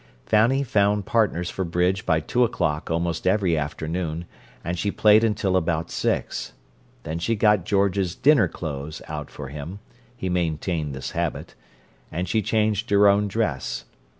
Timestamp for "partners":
1.05-1.51